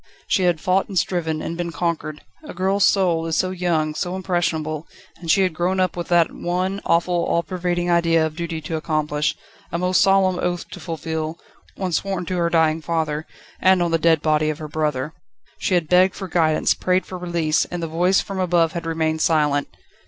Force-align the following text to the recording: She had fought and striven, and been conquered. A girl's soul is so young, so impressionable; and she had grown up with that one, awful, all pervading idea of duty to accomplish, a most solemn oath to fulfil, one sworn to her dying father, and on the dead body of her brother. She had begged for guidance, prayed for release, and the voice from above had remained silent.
She 0.25 0.45
had 0.45 0.59
fought 0.59 0.87
and 0.87 0.97
striven, 0.97 1.43
and 1.43 1.55
been 1.55 1.71
conquered. 1.71 2.21
A 2.43 2.55
girl's 2.55 2.85
soul 2.85 3.27
is 3.27 3.35
so 3.35 3.51
young, 3.51 3.93
so 3.93 4.15
impressionable; 4.15 4.87
and 5.17 5.29
she 5.29 5.43
had 5.43 5.53
grown 5.53 5.79
up 5.79 5.95
with 5.95 6.07
that 6.07 6.31
one, 6.33 6.81
awful, 6.85 7.23
all 7.25 7.43
pervading 7.43 7.87
idea 7.91 8.25
of 8.25 8.35
duty 8.35 8.61
to 8.61 8.77
accomplish, 8.77 9.35
a 9.71 9.77
most 9.77 10.01
solemn 10.01 10.39
oath 10.39 10.67
to 10.71 10.79
fulfil, 10.79 11.37
one 11.75 11.91
sworn 11.91 12.25
to 12.25 12.37
her 12.37 12.49
dying 12.49 12.81
father, 12.81 13.27
and 13.59 13.83
on 13.83 13.91
the 13.91 13.99
dead 13.99 14.23
body 14.23 14.49
of 14.49 14.57
her 14.57 14.67
brother. 14.67 15.13
She 15.59 15.75
had 15.75 15.87
begged 15.87 16.15
for 16.15 16.27
guidance, 16.27 16.73
prayed 16.73 17.05
for 17.05 17.19
release, 17.19 17.65
and 17.65 17.83
the 17.83 17.87
voice 17.87 18.21
from 18.21 18.39
above 18.39 18.71
had 18.71 18.87
remained 18.87 19.21
silent. 19.21 19.67